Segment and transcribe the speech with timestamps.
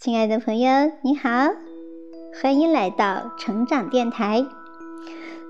[0.00, 1.28] 亲爱的朋友，你好，
[2.40, 4.46] 欢迎来到成长电台。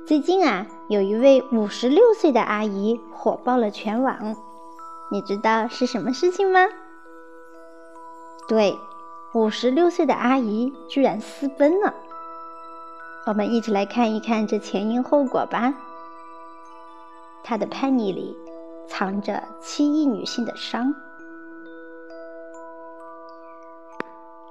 [0.06, 4.34] 最近啊，有一位五十六岁的阿姨火爆了全网，
[5.10, 6.60] 你知道是什么事情吗？
[8.48, 8.78] 对，
[9.34, 11.94] 五十六岁的阿姨居然私奔了。
[13.26, 15.74] 我们一起来看一看这前因后果吧。
[17.44, 18.34] 她的叛逆里
[18.88, 20.94] 藏着七亿女性的伤。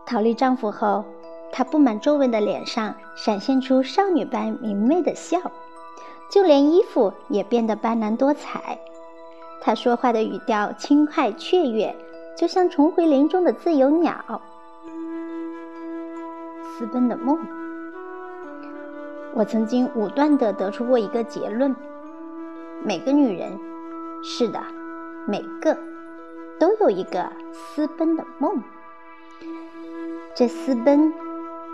[0.08, 1.04] 逃离丈夫后，
[1.52, 5.38] 她布满皱纹的脸上闪现出少女般明媚的笑，
[6.32, 8.80] 就连衣服也变得斑斓多彩。
[9.60, 11.93] 她说话的语调轻快雀跃，
[12.38, 14.42] 就像重回林中的自由鸟。
[16.64, 17.38] 私奔的梦。
[19.33, 21.75] 我曾经武断地得出过一个结论：
[22.82, 23.52] 每个女人，
[24.24, 24.64] 是的，
[25.28, 25.78] 每个，
[26.58, 28.64] 都有一个私奔的梦。
[30.37, 31.11] 这私奔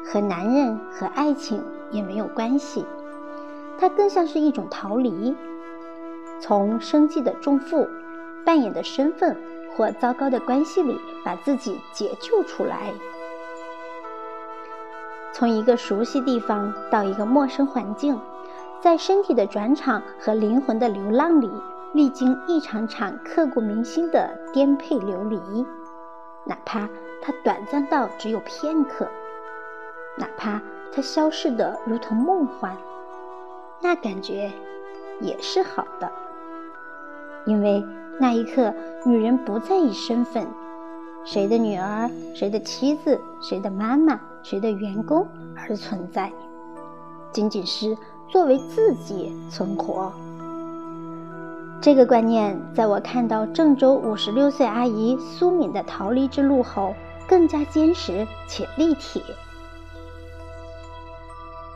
[0.06, 1.62] 和男人和爱情
[1.92, 2.86] 也没有关系，
[3.78, 5.36] 它更像是一种逃离，
[6.40, 7.86] 从生计的重负、
[8.46, 9.36] 扮演的身份
[9.76, 12.94] 或糟糕的关系里把自己解救出来，
[15.34, 18.18] 从一个熟悉地方到一个陌生环境，
[18.80, 21.52] 在身体的转场和灵魂的流浪里，
[21.92, 25.66] 历经一场场刻骨铭心的颠沛流离，
[26.46, 26.88] 哪怕。
[27.26, 29.08] 它短暂到只有片刻，
[30.18, 30.62] 哪怕
[30.94, 32.76] 它消逝的如同梦幻，
[33.82, 34.52] 那感觉
[35.22, 36.12] 也是好的。
[37.46, 37.82] 因为
[38.20, 38.74] 那一刻，
[39.06, 40.46] 女人不在意身份，
[41.24, 46.30] 谁的女儿、谁的妻子、谁的妈妈、谁的员工而存在，
[47.32, 50.12] 仅仅是作为自己存活。
[51.82, 56.94] 这个观念，在我看到郑州五十六岁阿姨苏敏的逃离之路后。
[57.34, 59.24] 更加坚实且立体。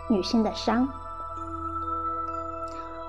[0.08, 0.88] 女性的伤。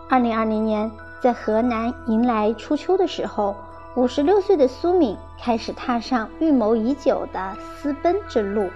[0.09, 3.55] 二零二零年，在河南迎来初秋的时候，
[3.97, 8.71] 五十六岁的苏敏开始踏上预谋已久的私奔之路。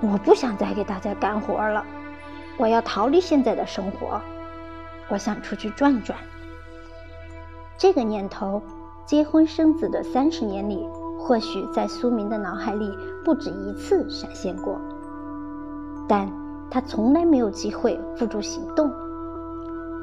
[0.00, 1.84] 我不想再给大家干活了，
[2.58, 4.20] 我要逃离现在的生活，
[5.08, 6.16] 我想出去转转。
[7.76, 8.62] 这个念头，
[9.04, 10.88] 结婚生子的三十年里。
[11.18, 14.80] 或许在苏明的脑海里不止一次闪现过，
[16.08, 16.30] 但
[16.70, 18.90] 他从来没有机会付诸行动。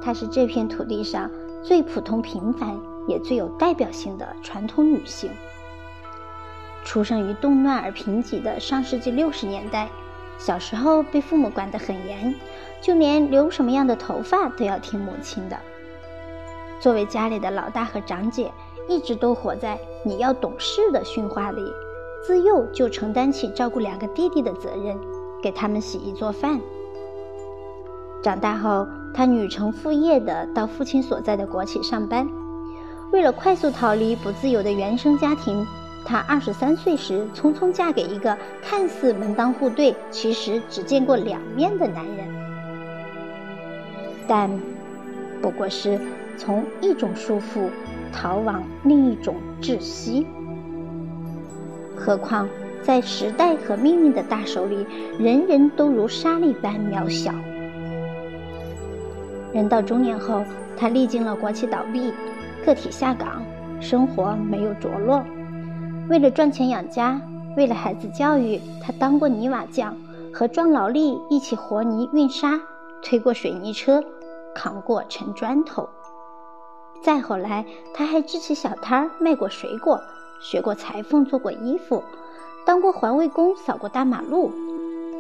[0.02, 1.32] 她是这片土地上
[1.64, 2.78] 最普通、平凡
[3.08, 5.32] 也最有代表性的传统女性。
[6.84, 9.90] 出生于动乱而贫瘠的上世纪六十年代，
[10.38, 12.36] 小时候被父母管得很严，
[12.82, 15.58] 就连留什么样的头发都要听母亲的。
[16.80, 18.52] 作为家里的老大和长姐。
[18.88, 21.62] 一直都活在你要懂事的训话里，
[22.26, 24.98] 自幼就承担起照顾两个弟弟的责任，
[25.42, 26.60] 给他们洗衣做饭。
[28.24, 32.28] 长大后，他女承父业的到父亲所在的国企上班。
[33.12, 35.66] 为了快速逃离不自由的原生家庭，
[36.04, 42.28] 她二十三岁时匆匆嫁给一个看似门当户对，其实只见过两面的男人。
[44.28, 44.50] 但，
[45.42, 46.00] 不过是
[46.36, 47.70] 从一种束缚。
[48.16, 50.26] 逃往另一种窒息。
[51.98, 52.48] 何况
[52.82, 54.86] 在时代和命运的大手里，
[55.20, 57.34] 人人都如沙粒般渺小。
[59.54, 60.44] 人到中年后，
[60.78, 62.14] 他历经了国企倒闭、
[62.66, 63.44] 个体下岗，
[63.82, 65.22] 生活没有着落。
[66.10, 67.20] 为了赚钱养家，
[67.58, 69.96] 为了孩子教育，他当过泥瓦匠，
[70.34, 72.60] 和壮劳力一起和泥运沙，
[73.02, 74.04] 推过水泥车，
[74.54, 75.90] 扛过沉砖头。
[77.06, 80.02] 再后来，他还支起小摊儿卖过水果，
[80.42, 82.02] 学过裁缝，做过衣服，
[82.66, 84.52] 当过环卫工，扫过大马路，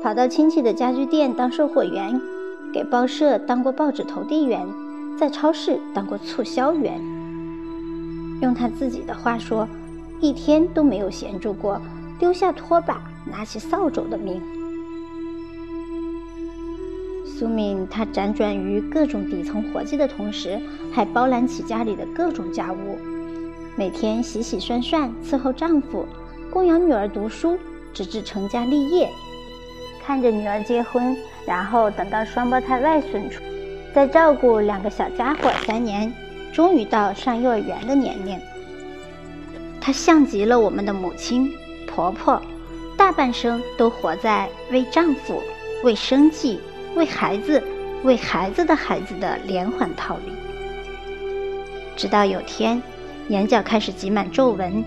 [0.01, 2.19] 跑到亲戚的家具店当售货员，
[2.73, 4.67] 给报社当过报纸投递员，
[5.15, 6.99] 在超市当过促销员。
[8.41, 9.67] 用他自己的话说，
[10.19, 11.79] 一天都没有闲住过，
[12.17, 12.99] 丢下拖把，
[13.31, 14.41] 拿起扫帚的命。
[17.37, 20.57] 苏敏，她辗转于各种底层活计的同时，
[20.93, 22.97] 还包揽起家里的各种家务，
[23.75, 26.05] 每天洗洗涮涮，伺候丈夫，
[26.49, 27.57] 供养女儿读书，
[27.93, 29.09] 直至成家立业。
[30.01, 33.43] 看着女儿结婚，然后等到双胞胎外孙出，
[33.93, 36.13] 再照顾两个小家伙三年，
[36.53, 38.39] 终于到上幼儿园的年龄。
[39.81, 41.51] 她像极了我们的母亲、
[41.85, 42.41] 婆婆，
[42.95, 45.41] 大半生都活在为丈夫、
[45.83, 46.61] 为生计。
[46.95, 47.61] 为孩子，
[48.03, 50.31] 为孩子的孩子的连环逃离，
[51.97, 52.81] 直到有天，
[53.27, 54.83] 眼角开始挤满皱纹，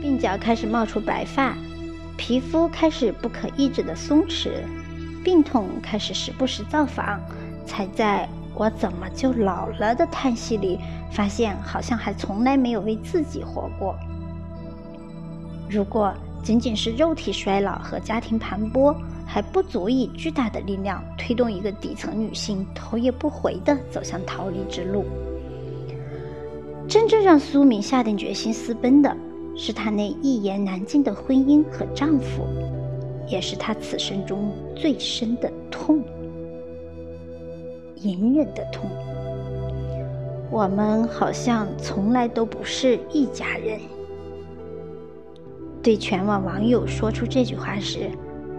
[0.00, 1.56] 鬓角开始冒出白发，
[2.16, 4.50] 皮肤开始不可抑制的松弛，
[5.24, 7.20] 病痛开始时不时造访，
[7.66, 10.78] 才在我怎么就老了的叹息里，
[11.10, 13.96] 发现好像还从来没有为自己活过。
[15.68, 18.94] 如果仅仅是肉体衰老和家庭盘剥，
[19.30, 25.04] 还不足以巨大的力量推动一个底层女性头也不回地走向逃离之路。
[26.88, 29.14] 真正让苏敏下定决心私奔的，
[29.54, 32.46] 是她那一言难尽的婚姻和丈夫，
[33.28, 36.02] 也是她此生中最深的痛，
[37.96, 38.90] 隐忍的痛。
[40.50, 43.78] 我们好像从来都不是一家人。
[45.82, 48.10] 对全网网友说出这句话时，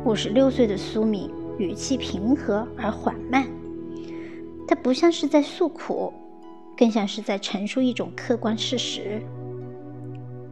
[0.06, 3.46] 五十六岁的苏敏语气平和而缓慢，
[4.66, 6.14] 她不像是在诉苦，
[6.78, 9.22] 更像是在陈述一种客观事实。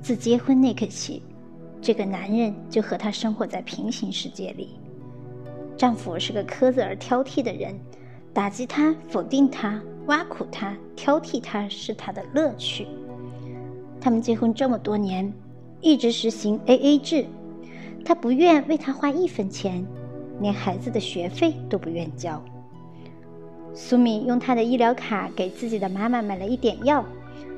[0.01, 1.23] 自结婚那刻起，
[1.81, 4.71] 这个男人就和她生活在平行世界里。
[5.77, 7.73] 丈夫是个苛责而挑剔的人，
[8.33, 12.85] 打击她、否定她、挖苦她、挑剔她是他的乐趣。
[14.00, 15.33] 他们结婚这么多年。
[15.79, 17.23] 一直实行 A A 制，
[18.07, 19.86] 他不愿为他花一分钱，
[20.39, 22.42] 连孩子的学费都不愿交。
[23.74, 27.04] 苏敏用他的医疗卡给自己的妈妈买了一点药，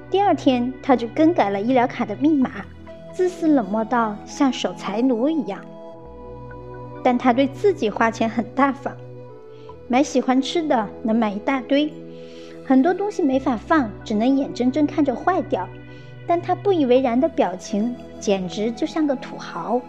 [0.10, 2.66] 第二天他就更改了医疗卡的密码，
[3.14, 5.64] 自私冷漠到像守财奴一样。
[7.04, 8.98] 但他对自己花钱很大方，
[9.88, 11.94] 买喜欢吃的能买一大堆，
[12.66, 15.70] 很多东西没法放，只能眼睁睁看着坏掉。
[16.26, 19.80] 但他不以为然的表情，简直就像个土豪。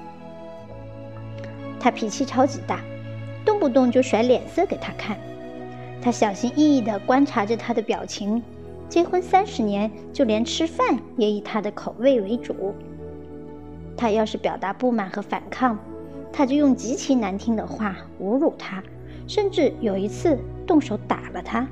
[1.81, 2.81] 他脾气超级大，
[3.45, 5.19] 动不动就甩脸色给他看。
[6.03, 8.43] 他小心翼翼地观察着他的表情。
[8.89, 12.75] 结婚三十年，就连吃饭也以他的口味为主。
[13.97, 15.79] 他要是表达不满和反抗，
[16.33, 18.83] 他就用极其难听的话侮辱他，
[19.29, 20.37] 甚至有一次
[20.67, 21.67] 动手打了他。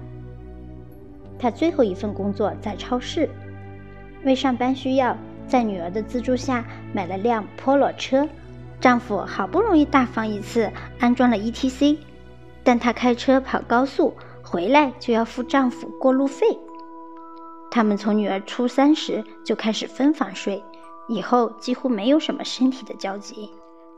[1.40, 3.28] 他最后一份工作在超市。
[4.25, 5.16] 为上班需要，
[5.49, 8.28] 在女儿的资助下买了辆 Polo 车。
[8.80, 10.70] 丈夫好不容易大方一次
[11.00, 11.98] 安装了 ETC，
[12.62, 16.58] 但他开车跑高速回来就要付丈夫过路费。
[17.70, 20.62] 他们从女儿初三时就开始分房睡，
[21.08, 23.50] 以后几乎没有什么身体的交集。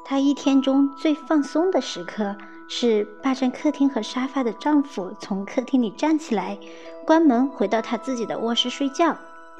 [0.05, 2.35] 她一天中最放松的时刻
[2.69, 6.59] 是霸占客厅和沙发的丈夫从客厅里站起来，
[7.07, 9.17] 关门回到他自己的卧室睡觉。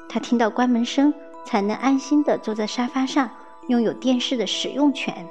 [0.09, 1.13] 他听到关门声，
[1.45, 3.29] 才能安心的坐在沙发上，
[3.67, 5.27] 拥有电视的使用权。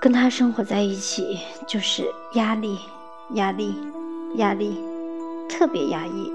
[0.00, 2.78] 跟他生活在一起，就是压力，
[3.30, 3.74] 压力，
[4.34, 4.78] 压力，
[5.48, 6.32] 特别压抑。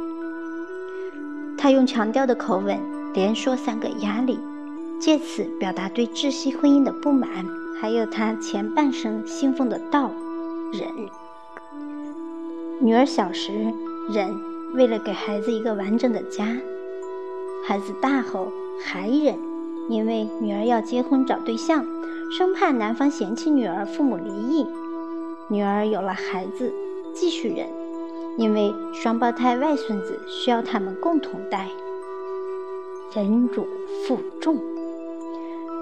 [1.58, 2.80] 他用强调的口吻
[3.14, 4.40] 连说三个压力，
[5.00, 7.30] 借此表达对窒息婚姻的不满，
[7.80, 10.12] 还有他前半生信奉的道
[10.74, 10.90] 忍。
[12.80, 13.52] 女儿小时
[14.10, 14.52] 忍。
[14.74, 16.48] 为了给孩子一个完整的家，
[17.68, 18.50] 孩子大后
[18.82, 19.38] 还忍，
[19.90, 21.86] 因为女儿要结婚找对象，
[22.38, 24.66] 生怕男方嫌弃女儿，父母离异。
[25.50, 26.74] 女儿有了孩子，
[27.14, 27.68] 继续忍，
[28.38, 31.68] 因为双胞胎外孙子需要他们共同带。
[33.14, 33.68] 忍辱
[34.08, 34.58] 负重，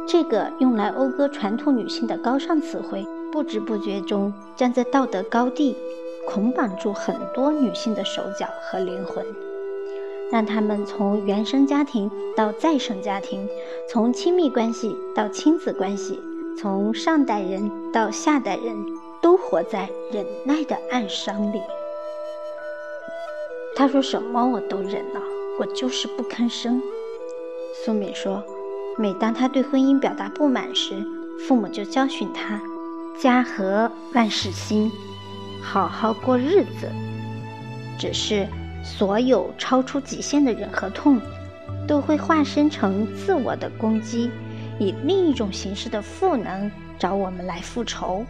[0.07, 5.75] 这个用来讴歌传统女性的高尚词汇，不知不觉中站在道德高地。
[6.27, 9.25] 捆绑住很多女性的手脚和灵魂，
[10.31, 13.47] 让他们从原生家庭到再生家庭，
[13.89, 16.19] 从亲密关系到亲子关系，
[16.57, 18.75] 从上代人到下代人，
[19.21, 21.59] 都活在忍耐的暗伤里。
[23.75, 25.21] 他说什么我都忍了，
[25.59, 26.81] 我就是不吭声。
[27.83, 28.43] 苏敏说，
[28.97, 30.93] 每当他对婚姻表达不满时，
[31.47, 32.61] 父母就教训他：
[33.19, 34.91] 家和万事兴。
[35.61, 36.89] 好好过日子，
[37.97, 38.47] 只是
[38.83, 41.19] 所有超出极限的忍和痛，
[41.87, 44.29] 都会化身成自我的攻击，
[44.79, 48.25] 以另一种形式的赋能找我们来复仇。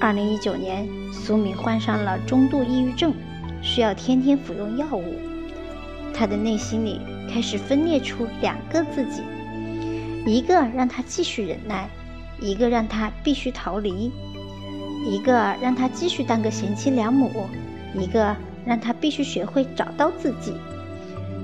[0.00, 3.12] 二零一九年，苏敏患上了中度抑郁症，
[3.60, 5.14] 需要天天服用药物。
[6.14, 9.22] 她的内心里开始分裂出两个自己，
[10.26, 11.88] 一个让她继续忍耐，
[12.40, 14.10] 一个让她必须逃离。
[15.06, 15.32] 一个
[15.62, 17.46] 让他继续当个贤妻良母，
[17.94, 18.36] 一个
[18.68, 20.52] 让他必须学会找到自己，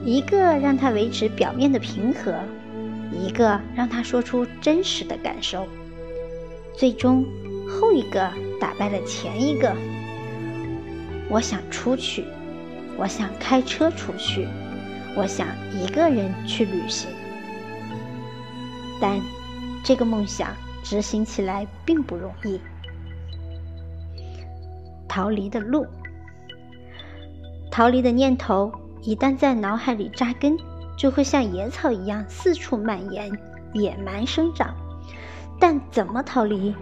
[0.05, 2.39] 一个让他维持表面的平和，
[3.11, 5.67] 一个让他说出真实的感受。
[6.77, 7.25] 最终，
[7.67, 9.75] 后一个打败了前一个。
[11.31, 12.27] 我想出去，
[12.99, 14.47] 我想开车出去，
[15.17, 17.09] 我想一个人去旅行，
[19.01, 19.19] 但
[19.83, 20.51] 这个梦想
[20.83, 22.61] 执行起来并不容易。
[25.09, 25.87] 逃离的路，
[27.75, 28.71] 逃离的念头
[29.03, 30.57] 一旦在脑海里扎根，
[30.97, 33.29] 就会像野草一样四处蔓延，
[33.73, 34.73] 野蛮生长。
[35.59, 36.73] 但怎么逃离？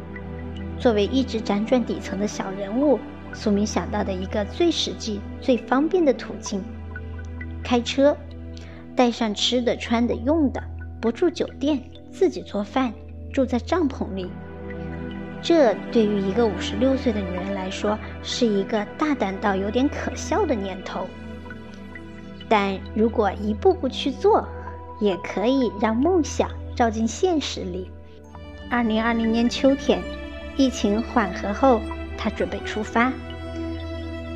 [0.79, 2.99] 作为一直辗转底层的小人物，
[3.33, 6.63] 苏明想到的一个最实际、最方便的途径：
[7.65, 8.15] 开车，
[8.95, 10.63] 带上吃的、穿的、用的，
[11.01, 12.93] 不住酒店，自己做饭，
[13.33, 14.31] 住在帐篷里。
[15.43, 21.09] 这对于一个五十六岁的女人来说，是一个大胆到有点可笑的念头。
[22.49, 24.47] 但如果一步步去做，
[25.01, 27.91] 也可以让梦想照进现实里。
[28.71, 30.01] 二零二零年秋天，
[30.57, 31.81] 疫情缓和后，
[32.17, 33.13] 他准备出发。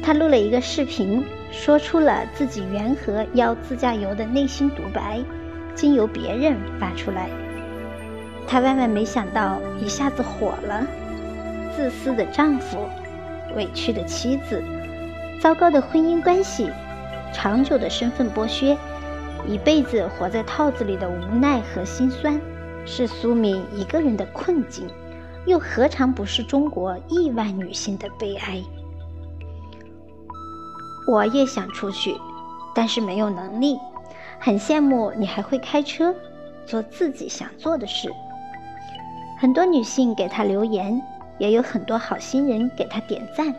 [0.03, 5.23] 他录了一个视频，说出了自己缘何要自驾游的内心独白，
[5.75, 7.29] 经由别人发出来。
[8.47, 10.87] 她万万没想到，一下子火了。
[11.75, 12.79] 自私的丈夫，
[13.55, 14.63] 委屈的妻子，
[15.41, 16.71] 糟糕的婚姻关系，
[17.33, 18.77] 长久的身份剥削，
[19.47, 22.41] 一辈子活在套子里的无奈和心酸。
[22.89, 24.89] 是苏敏一个人的困境，
[25.45, 28.63] 又何尝不是中国亿万女性的悲哀？
[31.09, 32.15] 我也想出去，
[32.75, 33.77] 但是没有能力。
[34.39, 36.15] 很羡慕你还会开车，
[36.65, 38.09] 做自己想做的事。
[39.39, 41.01] 很多女性给他留言，
[41.39, 43.55] 也有很多好心人给他点赞。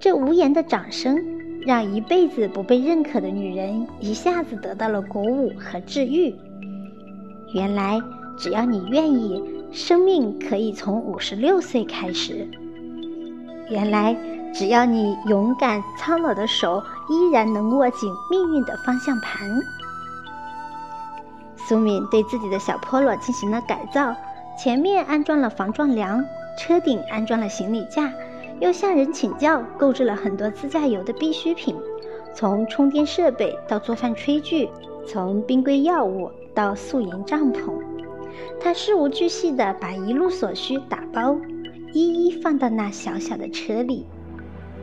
[0.00, 1.16] 这无言的掌声，
[1.64, 6.34] 让一辈子不被认可的女人一下子得到了鼓舞和治愈。
[7.54, 8.00] 原来，
[8.36, 12.48] 只要你愿意，生命可以从五十六岁开始。
[13.70, 14.16] 原来，
[14.52, 19.48] 只要你勇敢，苍老的手依然能握紧命运的方向盘。
[21.56, 24.14] 苏敏对自己的小 Polo 进行了改造，
[24.56, 26.24] 前面安装了防撞梁，
[26.58, 28.12] 车顶安装了行李架，
[28.60, 31.76] 又向人请教购置了很多自驾游的必需品，
[32.34, 34.68] 从充电设备到做饭炊具，
[35.06, 36.30] 从冰柜药物。
[36.54, 37.82] 到宿营帐篷，
[38.60, 41.36] 他事无巨细地把一路所需打包，
[41.92, 44.06] 一一放到那小小的车里，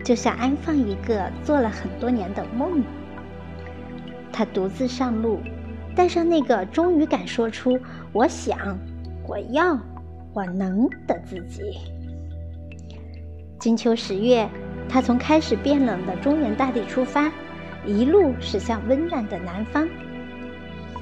[0.03, 2.83] 就像安放一个做了很多年的梦。
[4.33, 5.39] 他独自上路，
[5.95, 7.79] 带上那个终于敢说出
[8.11, 8.77] “我想，
[9.27, 9.77] 我要，
[10.33, 11.77] 我能”的自己。
[13.59, 14.49] 金秋十月，
[14.89, 17.31] 他从开始变冷的中原大地出发，
[17.85, 19.87] 一路驶向温暖的南方。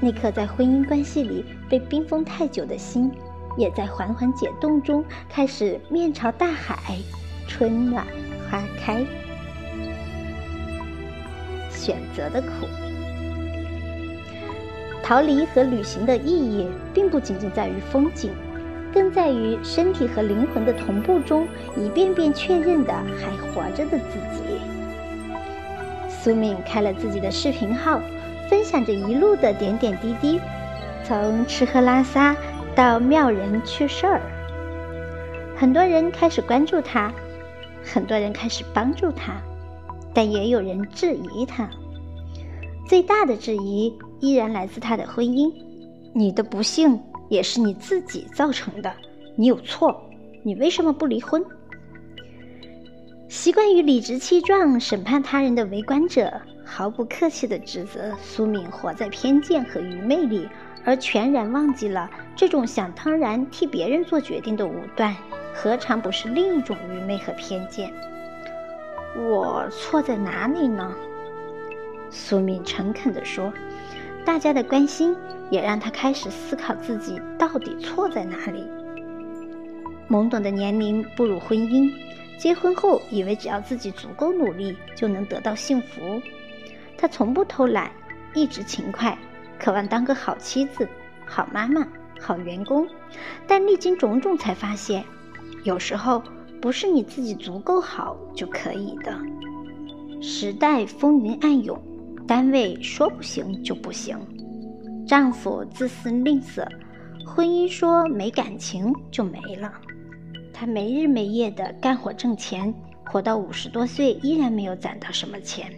[0.00, 3.10] 那颗在婚姻关系里被冰封太久的心，
[3.56, 6.98] 也在缓缓解冻中开始面朝大海，
[7.46, 8.06] 春暖
[8.50, 9.04] 花开。
[11.70, 12.66] 选择的苦，
[15.02, 18.30] 逃离和旅行的意义，并不仅仅在于风景，
[18.92, 24.42] 更在于身体和灵魂的同步中，一遍遍确认的还活着的自己。
[26.08, 28.00] 苏敏开了自己的视频号。
[28.48, 30.40] 分享着一路的点点滴滴，
[31.04, 32.34] 从吃喝拉撒
[32.74, 34.20] 到妙人趣事儿。
[35.56, 37.12] 很多人开始关注他，
[37.84, 39.34] 很多人开始帮助他，
[40.12, 41.70] 但也有人质疑他。
[42.88, 45.52] 最大的质疑依然来自他的婚姻：
[46.12, 48.92] 你的不幸也是你自己造成的，
[49.36, 50.00] 你有错，
[50.42, 51.44] 你为什么不离婚？
[53.28, 56.40] 习惯于理直气壮审判他人的围观者。
[56.72, 60.48] 毫不客气地指责苏敏活在偏见和愚昧里，
[60.84, 65.12] 而全然忘记了这种想当然替别人做决定的武断，
[65.52, 67.92] 何尝不是另一种愚昧和偏见？
[69.16, 70.94] 我错在哪里呢？
[72.08, 73.52] 苏敏诚恳地说
[74.30, 75.12] ：“大家的关心
[75.50, 78.64] 也让他开始思考自己到底错在哪里。”
[80.08, 81.92] 懵懂的年龄步入婚姻，
[82.38, 86.22] 结婚后以为只要自己足够努力就能得到幸福。
[86.96, 87.90] 他从不偷懒，
[88.32, 89.18] 一直勤快，
[89.58, 90.88] 渴望当个好妻子、
[91.26, 91.84] 好妈妈、
[92.20, 92.86] 好员工。
[93.48, 95.04] 但历经种种，才发现，
[95.64, 96.22] 有时候
[96.62, 99.12] 不是你自己足够好就可以的。
[100.22, 101.76] 时代风云暗涌，
[102.30, 104.16] 单位说不行就不行，
[105.04, 106.64] 丈夫自私吝啬，
[107.26, 109.72] 婚姻说没感情就没了。
[110.52, 112.72] 她没日没夜的干活挣钱，
[113.04, 115.72] 活到五十多岁依然没有攒到什么钱。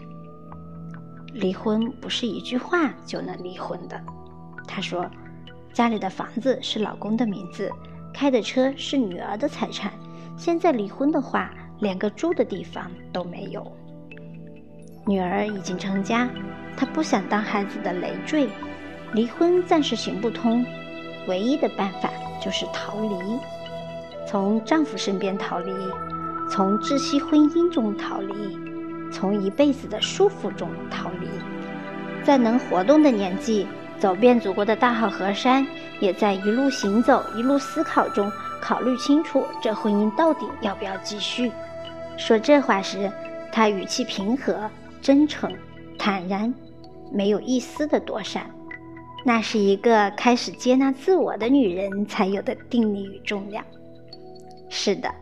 [1.32, 3.98] 离婚不是一句话就能离婚的。
[4.68, 5.10] 她说
[5.72, 7.70] ：“家里的房子是老公的名字，
[8.12, 9.90] 开的车是女儿的财产。
[10.36, 13.66] 现在离婚的话，连个住的地方都没有。
[15.04, 16.28] 女儿已经成家，
[16.76, 18.48] 她不想当孩子的累赘。
[19.12, 20.64] 离婚暂时行不通，
[21.26, 22.08] 唯一的办法
[22.40, 23.16] 就是逃离，
[24.26, 25.72] 从丈夫身边逃离，
[26.50, 28.58] 从窒息婚姻中逃离，
[29.12, 31.28] 从一辈子的束缚中逃离。
[32.24, 33.66] 在能活动的年纪，
[33.98, 35.66] 走遍祖国的大好河山，
[36.00, 38.32] 也在一路行走、一路思考中
[38.62, 41.52] 考虑清楚这婚姻到底要不要继续。
[42.16, 43.12] 说这话时，
[43.50, 44.70] 他语气平和、
[45.02, 45.52] 真诚、
[45.98, 46.54] 坦然，
[47.12, 48.48] 没有一丝的躲闪。
[49.24, 53.64] 那是一个开始接纳自我的女人才有的定力与重量。
[54.68, 55.12] 是的，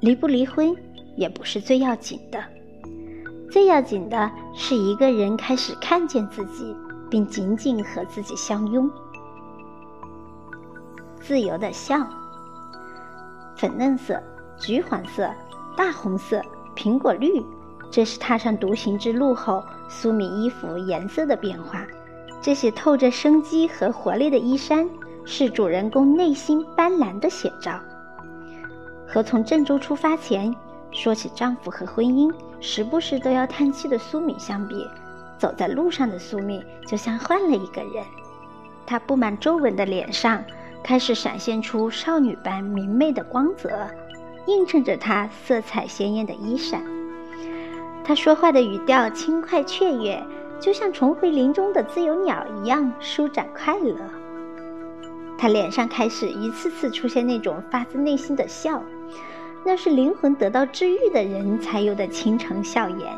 [0.00, 0.74] 离不离婚
[1.16, 2.42] 也不是最要紧的，
[3.50, 6.76] 最要紧的是一个人开始看见自己，
[7.10, 8.90] 并紧紧和自己相拥。
[11.20, 11.96] 自由的笑，
[13.56, 14.22] 粉嫩色、
[14.58, 15.30] 橘黄色、
[15.76, 16.42] 大红色、
[16.76, 17.44] 苹果绿，
[17.90, 21.86] 这是踏上独行之路后苏敏衣服颜色的变化。
[22.40, 24.88] 这些透着生机和活力的衣衫，
[25.24, 27.80] 是主人公内心斑斓的写照。
[29.06, 30.54] 和从郑州出发前
[30.92, 34.86] 说起丈夫和婚姻，时不时都要叹气的苏敏相比，
[35.38, 38.04] 走在路上的苏敏就像换了一个人。
[38.86, 40.44] 她布满皱纹的脸上
[40.82, 43.70] 开始闪现出少女般明媚的光泽，
[44.46, 46.97] 映衬着她色彩鲜艳的衣衫。
[48.08, 50.24] 他说话的语调轻快雀跃。
[50.58, 53.94] 就像重回林中的自由鸟一样舒展快乐，
[55.38, 58.82] 他脸上开始一次次出现那种发自内心的笑，
[59.64, 63.16] 那是灵魂得到治愈的人才有的倾城笑颜。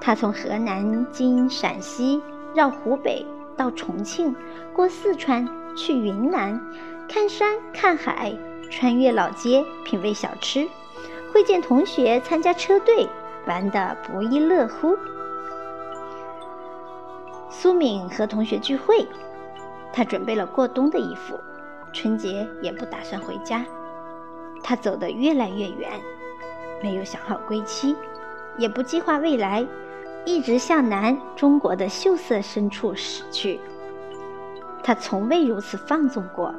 [0.00, 2.20] 他从河南经陕西
[2.52, 3.24] 绕湖北
[3.56, 4.34] 到重庆，
[4.72, 6.60] 过四川去云南，
[7.08, 8.36] 看山看海，
[8.70, 10.66] 穿越老街品味小吃，
[11.32, 13.08] 会见同学参加车队，
[13.46, 14.96] 玩得不亦乐乎。
[17.50, 19.06] 苏敏和同学聚会，
[19.92, 21.38] 她准备了过冬的衣服，
[21.92, 23.64] 春节也不打算回家。
[24.62, 25.90] 她走得越来越远，
[26.82, 27.94] 没有想好归期，
[28.56, 29.66] 也不计划未来，
[30.24, 33.60] 一直向南中国的秀色深处驶去。
[34.82, 36.54] 她从未如此放纵过，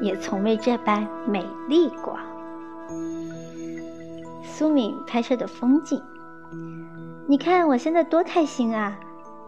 [0.00, 2.18] 也从未这般美丽过。
[4.42, 6.02] 苏敏拍摄的风景，
[7.26, 8.96] 你看我现在多开心啊！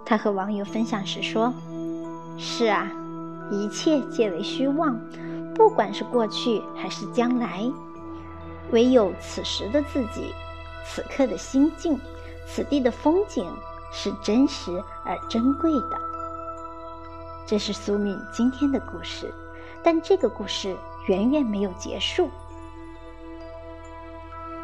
[0.05, 1.53] 他和网友分享时说
[2.39, 2.91] ：“是啊，
[3.51, 4.99] 一切皆为虚妄，
[5.55, 7.71] 不管是过去还是将来，
[8.71, 10.33] 唯有此时的自己，
[10.87, 11.99] 此刻的心境，
[12.47, 13.45] 此地的风景
[13.93, 16.01] 是真实而珍贵的。”
[17.45, 19.33] 这是苏敏今天的故事，
[19.83, 20.77] 但这个故事
[21.09, 22.31] 远远没有结束。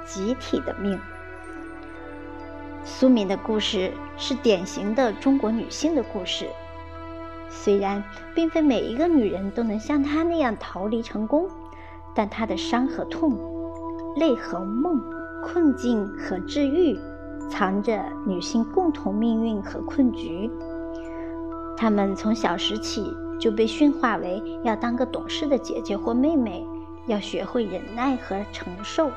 [0.07, 0.99] 集体的命。
[2.85, 6.49] 苏敏的故事是典型的中国女性的故事，
[7.49, 8.03] 虽然
[8.35, 11.49] 并非每一个女人都能像她那样逃离成功，
[12.13, 13.39] 但她的伤和痛、
[14.17, 15.01] 泪和梦、
[15.45, 16.99] 困境和治愈，
[17.49, 20.51] 藏着女性共同命运和困局。
[21.77, 26.67] 她们从小时起就被驯化为要当个懂事的姐姐或妹妹，
[27.07, 29.09] 要学会忍耐和承受。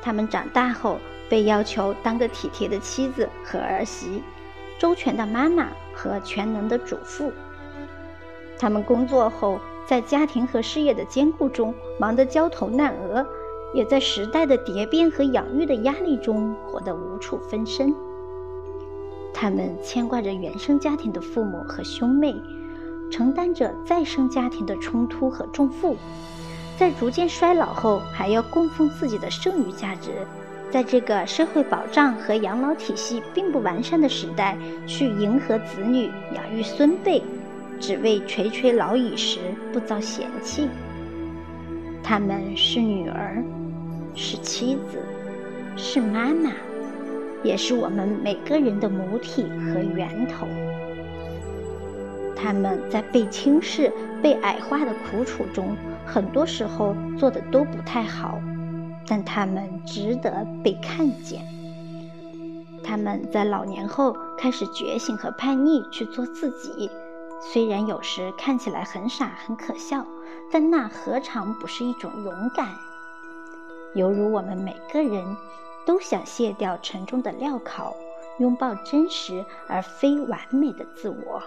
[0.00, 0.96] 她们长大后。
[1.32, 4.22] 被要求当个体贴的妻子和儿媳，
[4.78, 7.32] 周全的妈妈和全能的主妇。
[8.58, 13.26] 他们工作后，在家庭和事业的兼顾中忙得焦头烂额，
[13.72, 17.94] 也在时代的蝶变和养育的压力中活得无处分身。
[19.32, 22.34] 他们牵挂着原生家庭的父母和兄妹，
[23.10, 25.96] 承担着再生家庭的冲突和重负，
[26.76, 30.10] 在逐渐衰老后，还要供奉自己的剩余价值。
[30.72, 34.56] 在这个社会保障和养老体系并不完善的时代，
[34.86, 37.22] 去迎合子女、养育孙辈，
[37.78, 39.38] 只为垂垂老矣时
[39.70, 40.70] 不遭嫌弃。
[42.02, 43.44] 他们是女儿，
[44.14, 44.98] 是妻子，
[45.76, 46.50] 是妈妈，
[47.42, 50.46] 也是我们每个人的母体和源头。
[52.34, 58.40] 他们在被轻视、被矮化的苦楚中，很多时候做的都不太好。
[59.12, 61.46] 但他们值得被看见。
[62.82, 66.90] 他们在老年后开始觉醒和叛逆，去做自己。
[67.42, 70.06] 虽然有时看起来很傻很可笑，
[70.50, 72.68] 但那何尝不是一种勇敢？
[73.94, 75.36] 犹如我们每个人
[75.84, 77.94] 都想卸掉沉重的镣铐，
[78.38, 81.42] 拥抱真实而非完美的自我。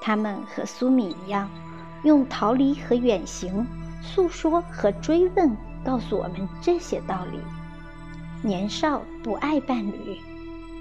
[0.00, 1.50] 他们和苏米一样，
[2.02, 3.66] 用逃离和远行，
[4.00, 5.54] 诉说和追问。
[5.84, 7.38] 告诉我们这些道理：
[8.42, 10.18] 年少不爱伴侣，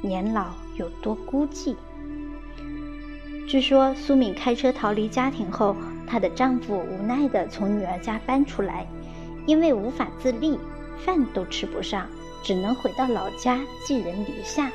[0.02, 1.76] 年老有多孤寂。
[3.48, 8.86] 据说苏敏开车逃离家庭后，她的丈夫无奈地从女儿家搬出来，
[9.46, 10.60] 因为无法自立，
[11.06, 12.06] 饭都吃不上，
[12.44, 14.70] 只能回到老家寄人篱下。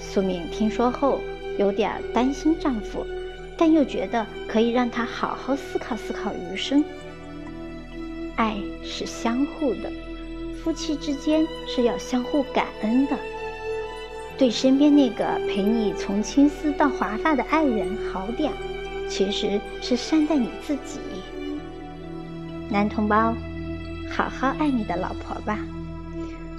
[0.00, 1.20] 苏敏听说后，
[1.56, 3.06] 有点担心丈夫，
[3.56, 6.84] 但又觉得可以让他好好思考思考余生。
[8.36, 9.90] 爱是相互的，
[10.62, 13.16] 夫妻之间是要相互感恩的。
[14.38, 18.52] 对身边那个陪你从青丝到华发的爱人好点，
[19.08, 21.00] 其实是善待你自己。
[22.68, 23.34] 男同胞，
[24.10, 25.58] 好好爱你的老婆吧，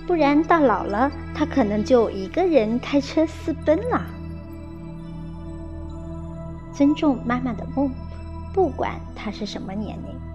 [0.07, 4.01] 不然到老了，她可能就一个人开车私奔了。
[6.73, 7.91] 尊重妈妈的梦，
[8.53, 10.26] 不管她是什么年龄。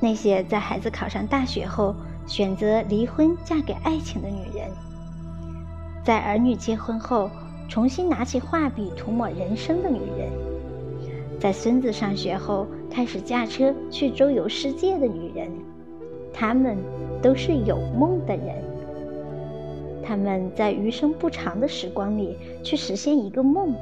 [0.00, 1.94] 那些在孩子考上大学后
[2.26, 4.68] 选择离婚嫁给爱情的女人。
[6.04, 7.30] 在儿女结婚后，
[7.68, 10.30] 重新拿起画笔涂抹人生的女人；
[11.40, 15.50] 在孙子上学后，开始驾车去周游世界的女人，
[16.32, 16.78] 她们
[17.20, 18.54] 都是有梦的人。
[20.02, 22.34] 他们在余生不长的时光里
[22.64, 23.74] 去实现一个梦，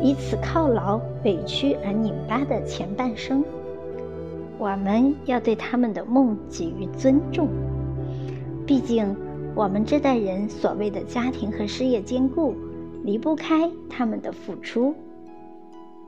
[0.00, 3.44] 以此犒劳委屈而拧巴的前半生。
[4.60, 7.48] 我们要对他们的梦给予尊重，
[8.66, 9.16] 毕竟。
[9.52, 12.54] 我们这代人所谓的家庭和事业兼顾，
[13.02, 14.94] 离不开他们的付出。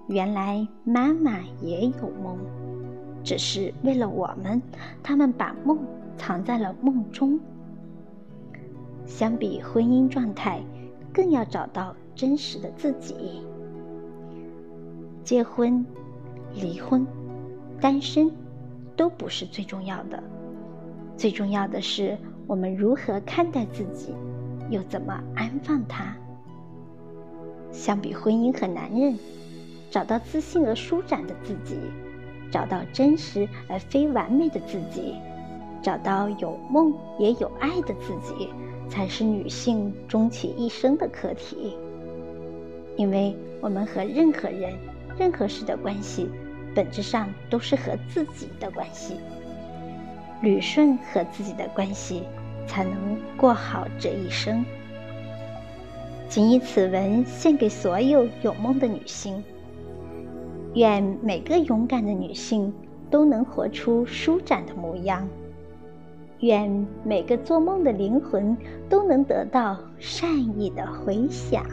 [0.06, 2.38] 原来妈妈也有梦，
[3.24, 4.62] 只是为了我们，
[5.02, 5.78] 他们把梦
[6.16, 7.40] 藏在了梦中。
[9.06, 10.60] 相比婚姻状态，
[11.12, 13.42] 更要找到真实的自己。
[15.24, 15.84] 结婚、
[16.54, 17.04] 离婚、
[17.80, 18.30] 单身，
[18.96, 20.22] 都不是最重要的，
[21.16, 22.18] 最重要的是。
[22.48, 24.12] 我们如何看待自己，
[24.68, 26.14] 又怎么安放它？
[27.70, 29.16] 相比婚姻和男人，
[29.90, 31.76] 找到自信而舒展的自己，
[32.50, 35.14] 找到真实而非完美的自己，
[35.80, 38.48] 找到有梦也有爱的自己，
[38.90, 41.76] 才是女性终其一生的课题。
[42.96, 44.74] 因为我们和任何人、
[45.16, 46.28] 任何事的关系，
[46.74, 49.16] 本质上都是和自己的关系。
[50.42, 52.24] 捋顺和自己的关系，
[52.66, 52.92] 才能
[53.36, 54.64] 过好这一生。
[56.28, 59.44] 谨以此文献给所有有梦的女性，
[60.74, 62.72] 愿每个勇敢的女性
[63.10, 65.28] 都能活出舒展的模样，
[66.40, 68.56] 愿每个做梦的灵魂
[68.88, 71.64] 都能得到善意的回响。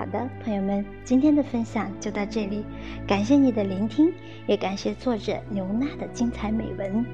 [0.00, 2.64] 好的，朋友们，今天的分享就到这里，
[3.06, 4.10] 感谢你的聆听，
[4.46, 7.04] 也感谢作者刘娜的精彩美文。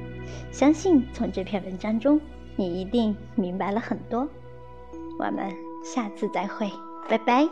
[0.53, 2.21] 相信从这篇文章中，
[2.55, 4.29] 你一定明白了很多。
[5.19, 6.71] 我们下次再会，
[7.09, 7.49] 拜拜。